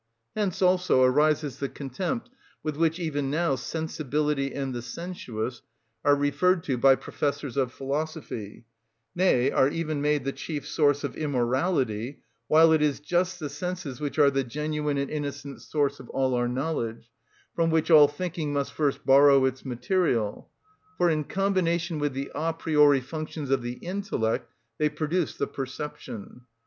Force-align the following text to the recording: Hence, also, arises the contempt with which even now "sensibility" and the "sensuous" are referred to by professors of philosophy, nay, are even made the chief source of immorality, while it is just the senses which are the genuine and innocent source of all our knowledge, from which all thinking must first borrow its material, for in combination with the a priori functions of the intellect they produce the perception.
Hence, 0.35 0.63
also, 0.63 1.03
arises 1.03 1.59
the 1.59 1.69
contempt 1.69 2.31
with 2.63 2.75
which 2.75 2.99
even 2.99 3.29
now 3.29 3.53
"sensibility" 3.53 4.51
and 4.51 4.73
the 4.73 4.81
"sensuous" 4.81 5.61
are 6.03 6.15
referred 6.15 6.63
to 6.63 6.75
by 6.75 6.95
professors 6.95 7.55
of 7.55 7.71
philosophy, 7.71 8.65
nay, 9.13 9.51
are 9.51 9.69
even 9.69 10.01
made 10.01 10.23
the 10.25 10.31
chief 10.31 10.65
source 10.67 11.03
of 11.03 11.15
immorality, 11.15 12.23
while 12.47 12.71
it 12.73 12.81
is 12.81 12.99
just 12.99 13.39
the 13.39 13.47
senses 13.47 14.01
which 14.01 14.17
are 14.17 14.31
the 14.31 14.43
genuine 14.43 14.97
and 14.97 15.11
innocent 15.11 15.61
source 15.61 15.99
of 15.99 16.09
all 16.09 16.33
our 16.33 16.47
knowledge, 16.47 17.11
from 17.53 17.69
which 17.69 17.91
all 17.91 18.07
thinking 18.07 18.51
must 18.51 18.73
first 18.73 19.05
borrow 19.05 19.45
its 19.45 19.63
material, 19.63 20.49
for 20.97 21.11
in 21.11 21.23
combination 21.23 21.99
with 21.99 22.13
the 22.13 22.31
a 22.33 22.51
priori 22.53 23.01
functions 23.01 23.51
of 23.51 23.61
the 23.61 23.73
intellect 23.73 24.51
they 24.79 24.89
produce 24.89 25.35
the 25.35 25.45
perception. 25.45 26.41